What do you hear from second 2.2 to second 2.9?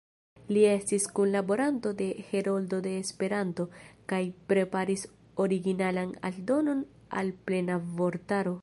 "Heroldo